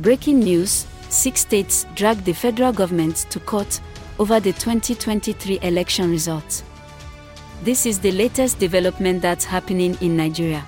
[0.00, 3.80] Breaking news Six states dragged the federal government to court
[4.20, 6.62] over the 2023 election results.
[7.64, 10.64] This is the latest development that's happening in Nigeria.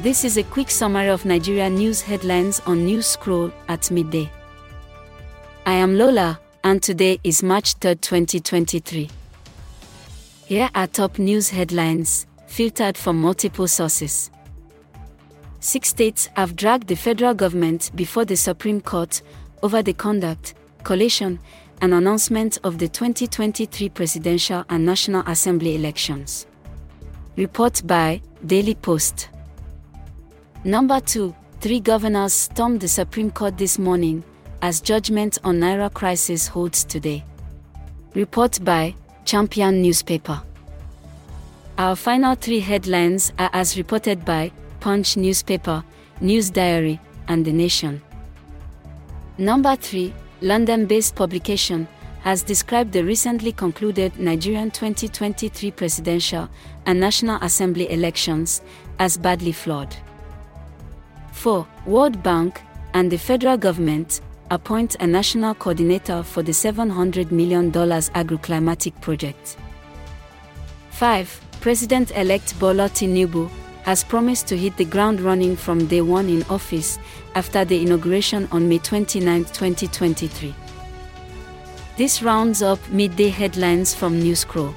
[0.00, 4.30] This is a quick summary of Nigeria news headlines on News Scroll at midday.
[5.66, 9.10] I am Lola, and today is March 3, 2023.
[10.46, 14.30] Here are top news headlines, filtered from multiple sources.
[15.64, 19.22] Six states have dragged the federal government before the Supreme Court
[19.62, 20.52] over the conduct,
[20.82, 21.40] collation,
[21.80, 26.44] and announcement of the 2023 presidential and National Assembly elections.
[27.36, 29.30] Report by Daily Post.
[30.64, 31.34] Number 2.
[31.62, 34.22] Three governors stormed the Supreme Court this morning
[34.60, 37.24] as judgment on Naira crisis holds today.
[38.12, 38.94] Report by
[39.24, 40.42] Champion Newspaper.
[41.78, 44.52] Our final three headlines are as reported by
[44.84, 45.82] Punch newspaper,
[46.20, 48.02] News Diary, and The Nation.
[49.38, 51.88] Number 3, London based publication,
[52.20, 56.50] has described the recently concluded Nigerian 2023 presidential
[56.84, 58.60] and National Assembly elections
[58.98, 59.96] as badly flawed.
[61.32, 61.66] 4.
[61.86, 62.60] World Bank
[62.92, 64.20] and the federal government
[64.50, 69.56] appoint a national coordinator for the $700 million agroclimatic project.
[70.90, 71.40] 5.
[71.62, 73.50] President elect Bola Tinubu
[73.84, 76.98] has promised to hit the ground running from day one in office
[77.34, 80.54] after the inauguration on May 29, 2023.
[81.96, 84.74] This rounds up midday headlines from Newscroll.